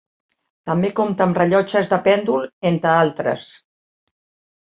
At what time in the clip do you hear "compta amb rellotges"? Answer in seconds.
0.99-1.89